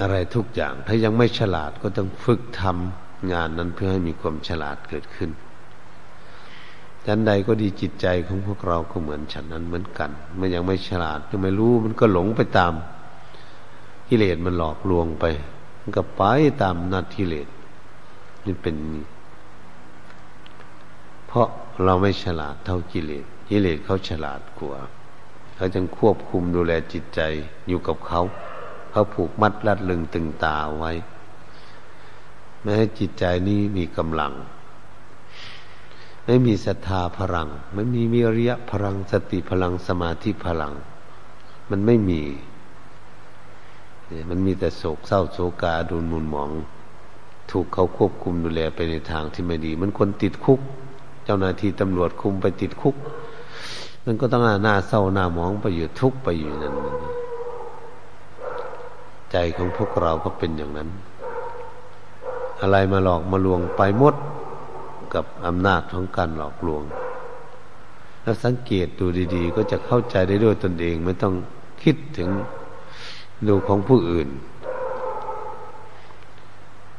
[0.00, 5.30] อะไรทุกอย่าง ถ้ายังไม่ฉลาดก็ต้องฝึกทำงานนั้นเพื่อให้มีความฉลาดเกิดขึ้น
[7.06, 12.72] ฉันใดก็ดีจิตใจของพวกเราก็เหมือนฉันนั้นเหมือนกัน มันยังไม่ฉลาดยังไม่รู้มันก็หลงไปตาม
[14.08, 15.24] กิเลสมันหลอกลวงไป
[15.80, 16.22] มันก็ไป
[16.62, 17.48] ตามนัดกิเลส
[18.46, 18.76] นี่เป็น
[21.26, 21.48] เพราะ
[21.84, 24.78] เราไม่ฉลาดเท่ากิเลสกิเลสเขาฉลาดกว่า
[25.56, 27.20] เขาจึงควบคุมดูแลจิตใจ
[27.68, 28.20] อยู่กับเขา
[28.90, 30.92] เขาผูกมัดรัดลึงตึงตาไว้
[32.60, 34.32] ไม่ให้จิตใจนี้มีกำลัง
[36.26, 40.72] ไม่มีศรัทธาพลัง ไม่มีวิริยะพลังสติพลังสมาธิพลัง
[41.70, 42.22] มันไม่มี
[44.30, 46.50] มันมีแต่โศกเศร้าโศกาดุลมุนหมอง
[47.50, 50.60] ถูกเขาควบคุมดูแลไปในทางที่ไม่ดี มันคนติดคุก
[51.24, 52.96] เจ้าหน้าที่ตำรวจคุมไปติดคุก
[54.04, 56.74] มันก็ต้องหน้าเศร้าหน้าหมองไปอยู่ทุกข์ไปอยู่นั่น
[59.30, 60.88] ใจของพวกเราก็เป็นอย่างนั้น
[62.60, 64.14] อะไรมาหลอกมาลวงไปหมด
[65.16, 66.82] กับอำนาจของการหลอกลวง
[68.22, 71.34] แล้วสังเกตดูดี ๆ ก็จะเข้าใจได้ด้วยตนเอง ไม่ต้อง
[71.82, 72.28] คิดถึง
[73.48, 74.28] ดูของผู้อื่น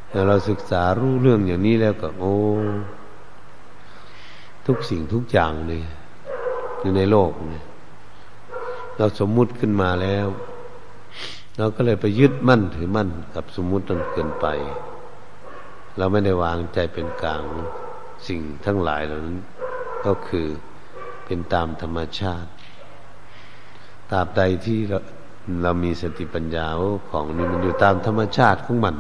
[0.10, 2.36] แต่เราศึกษารู้เรื่องอย่างนี้แล้วก็โอ้
[4.68, 5.82] ทุกสิ่งทุกอย่างเลย
[6.82, 7.66] อยู่ในโลกเนี่ย
[8.98, 10.28] เราสมมุติขึ้นมาแล้ว
[11.58, 14.46] เราก็เลยไปยึดมั่นถือมั่นกับสมมุตินั้นเกินไป
[15.98, 17.44] เราไม่ได้วางใจเป็นกลาง
[18.28, 19.40] สิ่งทั้งหลายเหล่านั้น
[20.06, 20.48] ก็คือ
[21.26, 22.50] เป็นตามธรรมชาติ
[24.10, 25.00] ตราบใดที่เรา
[25.64, 26.68] เรามีสติปัญญา
[27.10, 28.96] ของนี่มันอยู่ตามธรรมชาติของมัน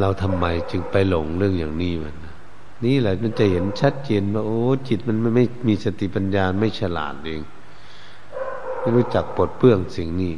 [0.00, 2.16] เราทำไมจึงไปหลงเรื่องอย่างนี้มัน
[2.84, 7.42] นี่แหละมันจะเห็นชัดเจนว่าโอ้จิตมันไม่มีสติปัญญาไม่ฉลาดเอง
[8.78, 10.34] ไม่รู้จักปลดเปื้องสิ่งนี้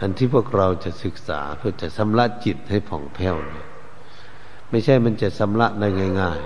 [0.00, 3.66] อันที่พวกเราจะศึกษาเพื่อจะชำระจิตให้ผ่องแผ้วเนี่ย
[4.70, 5.88] ไม่ใช่มันจะชำระได้
[6.20, 6.40] ง่าย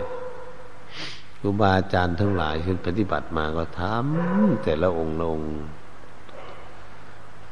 [0.67, 5.39] ๆครูบาอาจารย์ทั้งหลายที่ปฏิบัติมาก็ทำแต่ละองค์ลง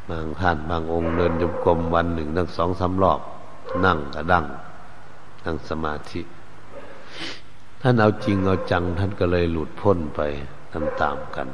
[0.08, 3.20] บางท่านบางองค์เดินจมกรมวันหนึ่งตั้งสองสามรอบ
[3.84, 4.44] นั่งกระดัง
[5.44, 6.20] นั่งสมาธิ
[7.80, 10.20] ท่านเอาจริงเอาจัง ท่านก็เลยหลุดพ้นไป
[10.72, 11.48] ตามตามกัน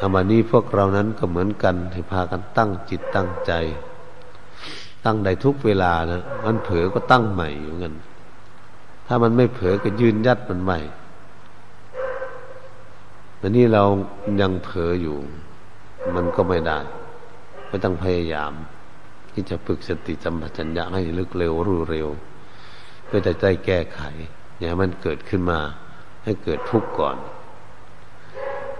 [0.00, 3.52] อามานี้พวกเรานั้นก็เหมือนกันที่พากันตั้งจิตตั้งใจ
[5.04, 7.94] ตั้งได้ทุกเวลานะมันเผลอก็ตั้งใหม่อยู่เงิน
[9.06, 10.78] ถ้ามันไม่เผลอก็ยืนยัดมันใหม่
[13.40, 13.84] อันนี้เรา
[14.40, 15.16] ยังเผลออยู่
[16.16, 16.78] มันก็ไม่ได้
[17.68, 18.52] ไม่ต้องพยายาม
[19.32, 22.08] ที่จะฝึกสติสัมปชัญญะให้ลึกเร็วรู้เร็ว
[23.04, 24.00] เพื่อจะได้แก้ไข
[24.56, 25.60] อย่าให้มันเกิดขึ้นมา
[26.24, 27.16] ให้เกิดทุกข์ก่อน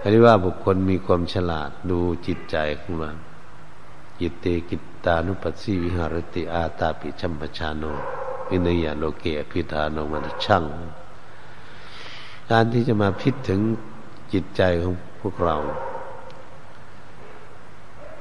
[0.01, 3.15] อันนี้ว่าบุคคลมีความฉลาดดูจิตใจของมัน
[4.19, 7.83] จิตเตกิต ตานุปัสสีวิหารติอาตาปิชัมปชาโน
[8.49, 10.63] วินัยาโลเกอพิธานมันช่าง
[12.49, 13.61] การที่จะมาพิจถึง
[14.33, 15.55] จิตใจของพวกเรา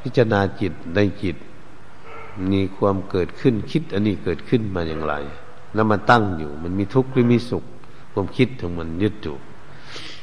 [0.01, 1.37] พิจารณาจิตในจิต
[2.53, 5.14] มีความเกิดขึ้นคิด อันนี้เกิดขึ้นมาอย่างไร
[5.75, 7.64] แล้วมันตั้งอยู่ มันมีทุกข์หรือมีสุข
[8.12, 9.37] ความคิดของมันยึดอยู่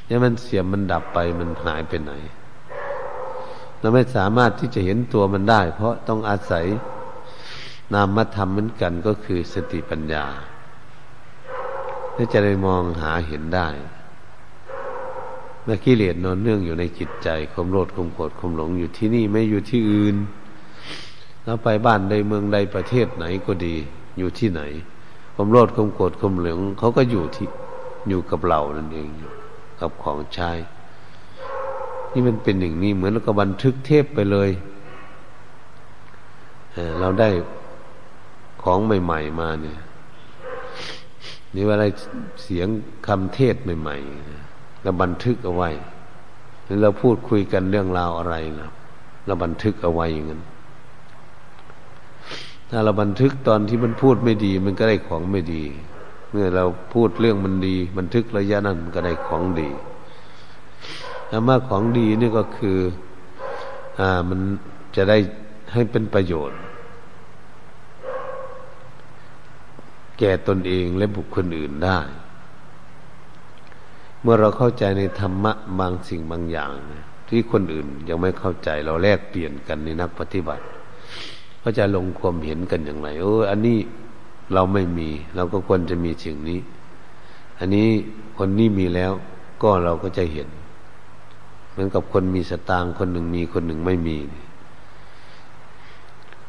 [0.05, 2.11] เนี่ยมันเสียมันดับไปมันหายไปไหน
[3.85, 6.65] เราไม่สามารถที่จะเห็นตัวมันได้ เพราะต้องอาศัย
[7.93, 10.25] นามธรรมเหมือนกันก็คือสติปัญญา
[12.11, 13.67] เพื่อจะได้มองหาเห็นได้
[15.63, 20.15] เมื่อกิเลสนอนเนื่องอยู่ในจิตใจความโลดความโกรธความหลงอยู่ที่นี่ไม่อยู่ที่อื่น
[21.43, 23.75] แล้วไปบ้านใดเมืองใดประเทศไหนก็ดี
[24.17, 24.61] อยู่ที่ไหน
[25.35, 27.47] ความโลดความโกรธความหลงเขาก็อยู่ที่
[28.09, 29.31] อยู่กับเรานั่นเองอยู่
[29.79, 30.51] กับของใช้
[32.15, 34.49] นี่มันเป็นอย่างนี้เหมือนเราก็บันทึกเทปไปเลย
[36.73, 37.29] เเราได้
[38.63, 39.79] ของใหม่ ๆ มาเนี่ย
[41.55, 41.85] นี่ว่าอะไร
[42.43, 42.67] เสียง
[43.07, 45.69] คำเทศใหม่ๆเราบันทึกเอาไว้
[46.65, 48.69] แล้วเราพูดคุยกันเรื่องราวอะไรนะ
[49.25, 50.41] เราบันทึกเอาไว้อย่างนั้น
[52.69, 55.63] ถ้าเราบันทึกตอนที่มันพูดไม่ดี มันก็ได้ของไม่ดี
[56.31, 59.69] เมื่อเราพูดเรื่องมันดี บันทึกระยะนั้นมันก็ได้ของดี
[61.29, 62.77] แล้วมาของดีนี่ก็คือ
[63.99, 64.39] อ่ามัน
[64.95, 65.17] จะได้
[65.73, 66.59] ให้เป็นประโยชน์
[70.19, 71.99] แก่ตนเองและบุคคลอื่นได้
[74.21, 76.71] เมื่อเราเข้าใจในธรรมะบางสิ่งบางอย่าง
[77.29, 80.63] ที่คนอื่นยังไม่เข้าใจเราแลกเปลี่ยนกันในนักปฏิบัติ
[81.63, 83.77] ก็จะลงความเห็นกันอย่างไรเอออันนี้
[84.53, 86.59] เราไม่มี เราก็ควรจะมีสิ่งนี้
[87.59, 87.87] อันนี้
[88.37, 89.11] คนนี้มีแล้ว
[89.63, 90.47] ก็เราก็จะเห็น
[91.75, 94.17] เหมือนกับคนมีสตางค์คนหนึ่งมีคนหนึ่งไม่มี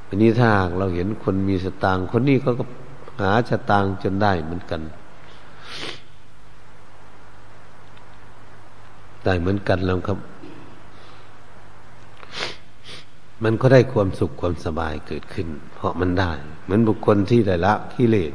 [0.09, 2.65] อันนี้ถ้าเราเห็นคนมีสตางค์คนนี้เขาก็
[3.21, 4.81] หาสตางค์จนได้เหมือนกัน
[9.25, 10.19] ได้เหมือนกันแล้วครับ
[13.45, 16.33] มันก็ได้ความสุขความสบายเกิดขึ้น เพราะมันได้
[16.65, 18.33] เหมือนบุคคลที่ได้ละกิเลส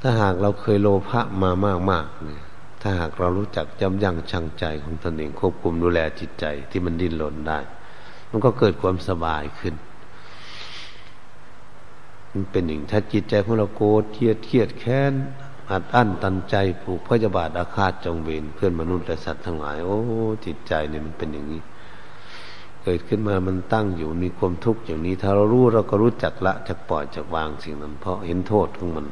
[0.00, 2.42] ถ้าหากเราเคยโลภะมามากมากเนี่ย
[2.86, 7.58] ถ้าหากเรารู้จักจำยั้งชั่งใจของตนเองควบคุมดูแลจิตใจที่มันดิ้นรนได้
[8.30, 9.74] มันก็เกิดความสบายขึ้น
[12.32, 15.12] มันเป็นอย่างถ้าจิตใจของเราโกรธเครียดเครียดแค้น
[15.70, 19.98] อัดอั้นตันใจผูกพยาบาทอาฆาตจองเวรเพื่อนมนุษย์และสัตว์ทั้งหลาย โอ้
[20.46, 21.60] จิตใจเนี่ยมันเป็นอย่างนี้
[22.82, 29.06] เกิดขึ้นมามันตั้งอยู่มีความทุกข์อย่างนี้ ถ้าเรารู้เราก็รู้จักละจักปล่อยจักวางสิ่งนั้นเพราะเห็นโทษของมัน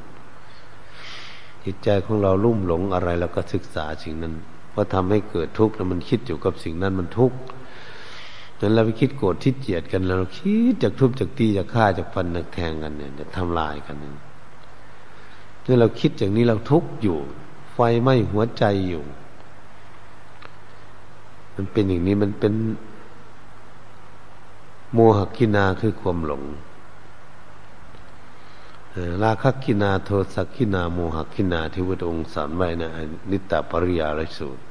[1.64, 4.34] จิตใจของเราลุ่มหลงอะไรเราก็ศึกษาสิ่งนั้น
[4.72, 7.36] พราะทำให้เกิดทุกข์แล้วมันคิดอยู่กับสิ่งนั้นมันทุกข์
[8.60, 14.12] นั้นเราไปคิดโกรธที่เจียดกันเราคิดจากทุบจากตีจากฆ่าจากฟันจากแทงกันเนี่ยจะทำลายกันเนี่ย
[15.62, 17.18] เมื่เราคิดอย่างนี้เราทุกข์อยู่
[17.72, 19.02] ไฟไหม้หัวใจอยู่
[21.56, 22.54] มันเป็นอย่างนี้มันเป็น
[24.92, 26.42] โมหกินาคือความหลง
[29.22, 32.90] ราคกินาโทสักกินาโมหกินาที่พระองค์สอนไว้นะ
[33.30, 34.62] นิตตปริยาลสูตร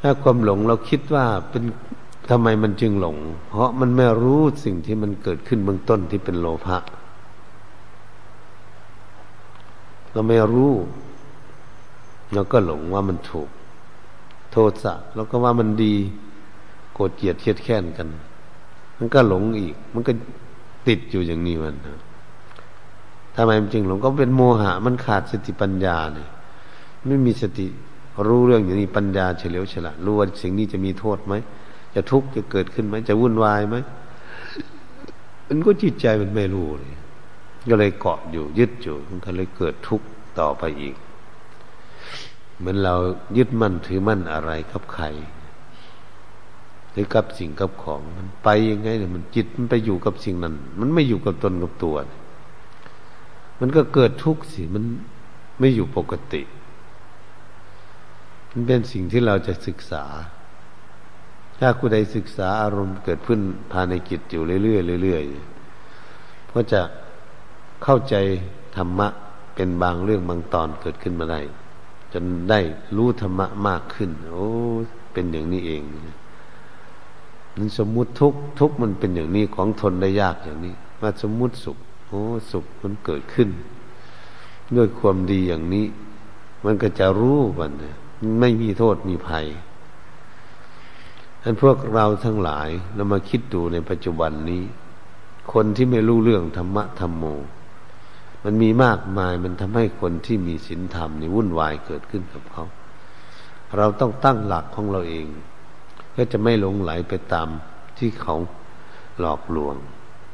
[0.00, 1.64] ถ้าความหลงเราคิดว่าเป็น
[2.30, 3.16] ทำไมมันจึงหลง
[3.48, 6.78] เพราะมันไม่รู้สิ่งที่มันเกิดขึ้นเบื้องต้นที่เป็นโลภะ
[10.12, 10.72] เราไม่รู้
[12.34, 13.48] เราก็หลงว่ามันถูก
[14.50, 15.94] โทสะเราก็ว่ามันดี
[16.94, 18.08] โกรธเกลียดเทียดแค้นกัน
[18.98, 20.12] มันก็หลงอีก มันก็
[20.88, 21.74] ติดอยู่อย่างนี้มัน
[23.36, 26.28] ทำไมมันจึงหลงก็เป็นโมหะ มันขาดสติปัญญาเนี่ย
[27.06, 27.66] ไม่มีสติ
[28.26, 31.34] รู้เรื่องอย่างนี้ปัญญาเฉลียวฉลาดรู้ว่าสิ่งนี้จะมีโทษไหม
[31.94, 33.76] จะทุกข์จะเกิดขึ้นไหมจะวุ่นวายไหม
[35.48, 36.94] มันก็จิตใจมันไม่รู้เลย
[37.70, 40.06] ก็เลยเกาะอยู่ ยึดอยู่มันก็เลยเกิดทุกข์
[40.38, 40.94] ต่อไปอีก
[42.58, 42.94] เหมือนเรา
[43.36, 45.04] ยึดมั่นถือมั่นอะไรกับใคร
[46.92, 51.96] หรือกับสิ่งกับของมันไปยังไงเนี่ยมันจิตมันไปอยู่กับสิ่งนั้น มันไม่อยู่กับตนกับตัว
[53.60, 54.84] มันก็เกิดทุกข์สิมัน
[55.60, 56.42] ไม่อยู่ปกติ
[58.52, 60.04] มันเป็นสิ่งที่เราจะศึกษา
[61.58, 63.40] ถ้าผู้ใดศึกษาอารมณ์เกิดขึ้น
[63.72, 66.80] ภายในจิตอยู่เรื่อยๆเรื่อยๆก็จะ
[67.84, 68.14] เข้าใจ
[68.76, 69.08] ธรรมะ
[69.54, 71.40] เป็นบางเรื่องบางตอนเกิดขึ้นมาได้
[72.12, 72.60] จนได้
[72.96, 74.48] รู้ธรรมะมากขึ้น โอ้
[75.12, 76.14] เป็นอย่างนี้เองนั้
[77.58, 83.48] นสมมุติทุกทุกมันเป็นอย่างนี้ของทนได้ยากอย่างนี้ มาสมมุติสุขโอ้สุขมันเกิดขึ้น
[84.76, 85.86] ด้วยความดีอย่างนี้
[86.64, 87.96] มันก็จะรู้มันเนี่ย
[88.40, 89.46] ไม่มีโทษมีภัย
[91.42, 94.62] อันพวกเราทั้งหลายเรามาคิดดูในปัจจุบันนี้
[95.52, 97.24] คนที่ไม่รู้เรื่องธรรมะธรรมโม
[98.44, 102.64] มันมีมากมายมันทำให้คนที่มีศีลธรรมนี่วุ่นวายเกิดขึ้นกับเขา
[103.76, 105.26] เราต้องตั้งหลักของเราเอง
[106.10, 107.48] เพื่อจะไม่หลงไหลไปตาม
[107.98, 108.36] ที่เขา
[109.20, 109.76] หลอกลวง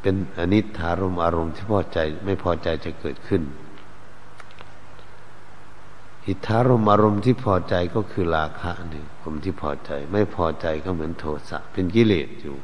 [0.03, 3.43] เป็นอนิจฐารมอารมณ์ที่พอใจไม่พอใจจะเกิดขึ้น
[6.27, 12.57] อิทธารมอารมณ์ที่พอใจก็คือราคะนี่ผมที่พอใจ ไม่พอใจก็เหมือนโทสะเป็นกิเลสอยู่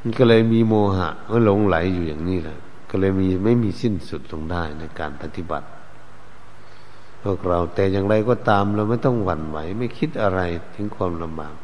[0.00, 2.58] มันก็เลยมีโมหะก็หลงไหลอยู่อย่างนี้แหละ
[2.90, 5.66] ก็เลยมีไม่มีสิ้นสุดลงได้ในการปฏิบัติ
[7.24, 10.40] พวกเราแต่อย่างไรก็ตามเราไม่ต้องหวั่นไหว ไม่คิดอะไร
[10.74, 11.54] ถึงความลำบาก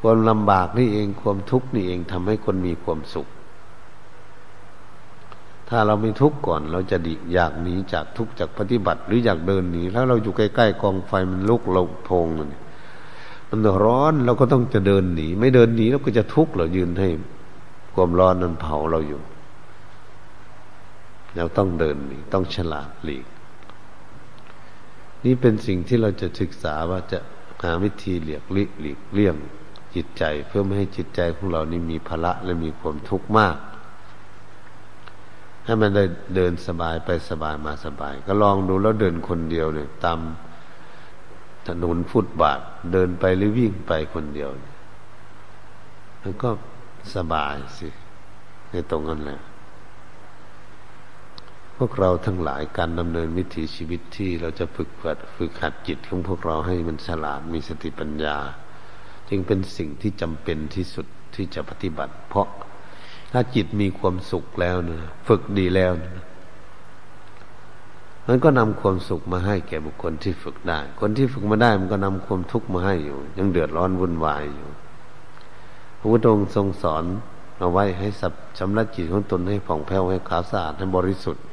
[0.00, 3.28] ความลำบากนี่เองความทุกข์นี่เองทำให้คนมีความสุข
[5.68, 12.48] ถ้าเราไม่ทุกข์ก่อน เราจะดิอยากหนีจากทุกข์จากปฏิบัติ หรืออยากเดินหนีแล้วเราอยู่ใกล้ๆกองไฟมันลุกเราพงมัน
[13.48, 17.08] มันร้อนเราก็ต้องจะเดินหนี ไม่เดินหนีเราก็จะทุกข์เรายืนให้
[17.94, 19.20] ความร้อนนั้นเผาเราอยู่
[21.36, 23.26] เราต้องเดินหนีต้องฉลาดหลีก
[25.24, 27.18] นี่เป็นสิ่งที่เราจะศึกษาว่าจะ
[27.64, 29.36] หาวิธีเลียกลิหลีกเลี่ยง
[29.94, 33.56] จิตใจเพื่อไม่ให้จิตใจของเรานี่มีภาระและมีความทุกข์มาก
[35.64, 36.04] ให้มันได้
[36.34, 40.18] เดินสบายไปสบายมาสบาย ก็ลองดูแล้วเดินคนเดียวเนี่ย ตาม
[41.68, 42.60] ถนนฟุตบาท
[42.92, 44.50] เดินไปหรือวิ่งไปคนเดียว
[46.22, 46.50] มันก็
[47.14, 47.88] สบายสิ
[48.70, 49.40] ในตรงนั้นแหละ
[51.84, 58.36] วกเราทั้งหลายการดำเนินวิถีชีวิตที่เราจะฝึกหัดฝึกหัดจิตของพวกเราให้มันฉลาดมีสติปัญญา
[59.28, 62.48] จึงเป็นสิ่งที่จำเป็นที่สุดที่จะปฏิบัติ เพราะ
[63.32, 66.22] ถ้าจิตมีความสุขแล้วนะฝึกดีแล้วนะ
[68.26, 74.68] มันก็นำความสุขมาให้แก่บุคคลที่ฝึกได้ คนที่ฝึกมาได้มันก็นำความทุกข์มาให้อยู่ ยังเดือดร้อนวุ่นวายอยู่
[75.98, 77.04] พระพุทธองค์ทรงสอน
[77.58, 81.44] เอาไว้ให้สับชำระจิตของตนให้ผ่องแผ้วให้ขาวสะอาดให้บริสุทธิ์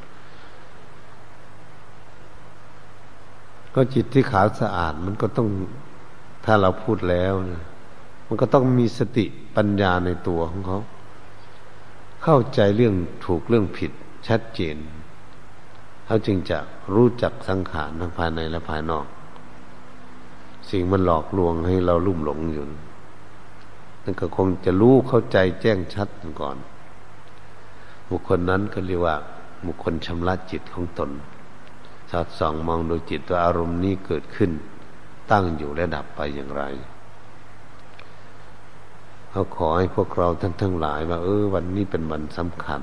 [3.75, 5.47] ก็จิตที่ขาวสะอาดมันก็ต้อง
[6.45, 7.63] ถ้าเราพูดแล้วนะ
[8.27, 10.79] มันก็ต้องมีสติปัญญาในตัวของเขา
[12.23, 12.93] เข้าใจเรื่อง
[13.25, 13.91] ถูกเรื่องผิด
[14.27, 14.77] ชัดเจน
[16.05, 16.57] เขาจึงจะ
[16.93, 19.05] รู้จักสังขารทั้งภายในและภายนอก
[20.69, 22.65] สิ่งมันหลอกลวงให้เราลุ่มหลงอยู่
[24.03, 26.07] นั่นก็คงจะรู้เข้าใจแจ้งชัด
[26.41, 26.57] ก่อน
[28.09, 29.15] บุคคลนั้นก็เรียกว่า
[29.65, 31.09] บุคคลชำระจิตของตน
[32.09, 34.51] สอดส่องมองดูจิตว่าอารมณ์นี้เกิดขึ้น
[35.31, 36.63] ตั้งอยู่และดับไปอย่างไร
[39.31, 42.81] เขาขอให้พวกเราท่านทั้งหลายว่าเออ วันนี้เป็นวันสำคัญ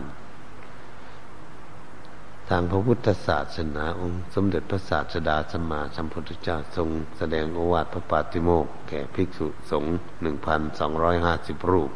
[2.48, 11.90] ทางพระพุทธศาสนาองค์ สมเด็จพระศาสดาสัมมาสัมพุทธเจ้าทรงแสดงโอวาทพระปาติโมกแก่ภิกษุสงฆ์หนึ่งพันสองร้อยห้าสิบรูป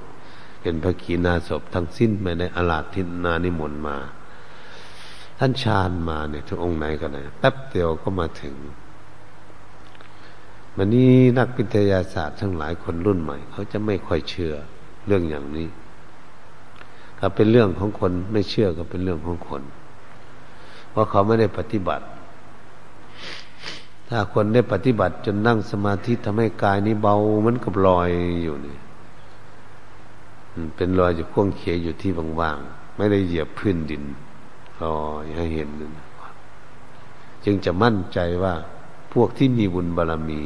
[0.62, 3.96] เป็นพระขีณาสพทั้งสิ้นไม่ได้อลาทินานิมนต์มา
[5.42, 8.54] ท่านชาญมาเนี่ยทุกองค์ไหนก็ได้แป๊บเดียวก็มาถึง
[10.76, 14.54] วันนี้นักวิทยาศาสตร์ทั้งหลายคนรุ่นใหม่ เขาจะไม่ค่อยเชื่อ
[15.06, 15.68] เรื่องอย่างนี้
[17.18, 19.62] ถ้าเป็นเรื่องของคนไม่เชื่อก็เป็นเรื่องของคน
[20.90, 22.04] เพราะเขาไม่ได้ปฏิบัติ
[24.08, 28.10] ถ้าคนได้ปฏิบัติจนนั่งสมาธิทำให้กายนี้เบาเหมือนกับลอย
[28.42, 28.76] อยู่นี่
[30.76, 32.10] เป็นรอยอยู่พ่วงเขียอยู่ที่
[32.40, 34.04] ว่างๆไม่ได้เหยียบพื้นดิน
[34.84, 35.68] ลอยให้เห็น
[37.44, 38.54] จึงจะมั่นใจว่า
[39.12, 40.40] พวกที่มีบุญบารรมี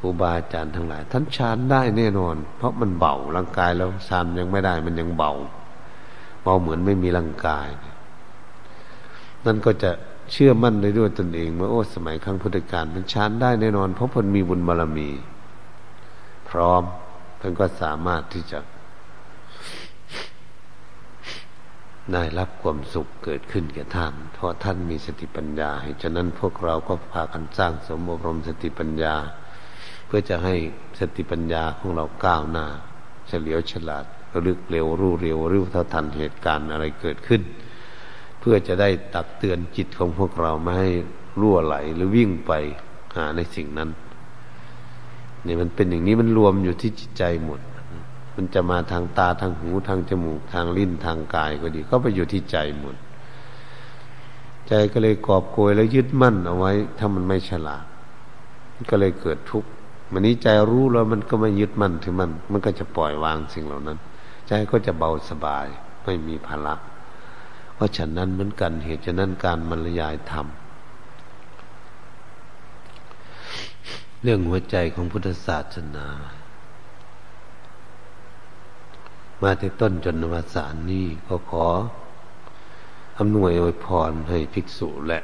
[0.00, 5.32] ครูบาอาจารย์ทั้งหลาย ท่านฌานได้แน่นอน เพราะมันเบาร่างกายแล้วฌานยังไม่ได้มันยังเบา
[6.42, 7.68] เบาเหมือนไม่มีร่างกาย
[9.44, 9.90] นั่นก็จะ
[10.30, 15.08] เชื่อมั่นได้ด้วยตนเองว่าโอ้สมัยครั้งพุทธกาลมันฌานได้แน่นอน เพราะมันมีบุญบารรมี
[16.48, 16.82] พร้อม
[17.40, 18.58] ท่านก็สามารถที่จะ
[22.10, 25.70] ได้รับความสุขเกิดขึ้นแก่ท่าน เพราะท่านมีสติปัญญา
[26.02, 29.14] ฉะนั้นพวกเราก็พากันสร้างสมบรมสติปัญญา
[30.06, 30.54] เพื่อจะให้
[30.98, 32.66] สติปัญญาของเราก้าวหน้า
[33.28, 34.04] เฉลียวฉลาด
[34.44, 37.42] รึกเร็วรู้เร็วรู้เท่าทันเหตุการณ์อะไรเกิดขึ้น
[38.40, 40.90] เพื่อจะได้ตักเตือนจิตของพวกเราไม่ให้
[41.40, 42.52] รั่วไหลหรือวิ่งไป
[43.16, 43.90] หาในสิ่งนั้น
[45.44, 47.60] เนี่ยมันเป็นอย่างนี้มันรวมอยู่ที่จิตใจหมด
[48.36, 52.96] มันจะมาทางตาทางหูทางจมูกทางลิ้นทางกายก็ดี ก็ไปอยู่ที่ใจหมด
[54.68, 57.84] ใจก็เลยกอบโกยแล้วยึดมั่นเอาไว้ ถ้ามันไม่ฉลาด
[58.90, 59.70] ก็เลยเกิดทุกข์
[60.12, 63.98] มันนี้ใจรู้แล้วมันก็ไม่ยึดมั่นถือมัน มันก็จะปล่อยวางสิ่งเหล่านั้น
[64.48, 65.66] ใจก็จะเบาสบาย
[66.04, 66.74] ไม่มีภาระ
[67.74, 70.46] เพราะฉะนั้นเหมือนกันเหตุฉะนั้นการบรรยายธรรม
[74.22, 76.06] เรื่องหัวใจของพุทธศาสนา
[79.42, 81.66] มาถึงต้นจนนวสารนี้ก็ขอ
[83.18, 85.20] อำนวยอวยพรให้ภิกษุและ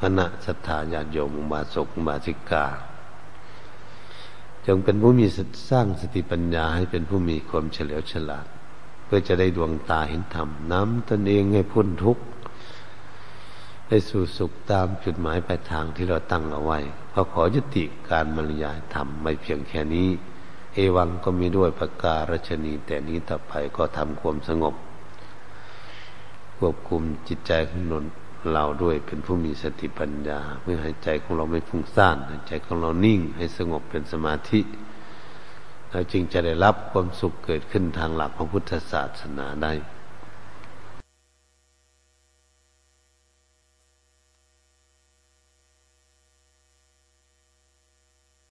[0.00, 2.66] คณะศรัทธาญาติโยมบาศกบาสิกา
[4.66, 5.26] จงเป็นผู้มี
[5.70, 8.46] สร้างสติปัญญาให้เป็นผู้มีความเฉลียวฉลาด
[9.04, 12.24] เพื่อจะได้ดวงตาเห็นธรรมน้ำตนเองให้พ้นทุกข์
[13.88, 16.78] ได้สู่สุขตามจุดหมายปลายทางที่เราตั้งเอาไว้
[17.12, 20.08] ขอขอยุติการบรรยายธรรมไม่เพียงแค่นี้
[20.78, 24.74] เอวังก็มีด้วยประการชนี แต่นี้ต่อไปก็ทำความสงบ
[26.58, 28.04] ควบคุมจิตใจของนน
[28.52, 34.60] เราด้วยเป็นผู้มีสติปัญญา เพื่อให้ใจของเราไม่ฟุ้งซ่านให้ใจของเรานิ่งให้สงบเป็นสมาธิ
[35.90, 39.72] เราจึงจะได้รับความสุขเกิดขึ้นทางหลักพระพุทธศาสนาได้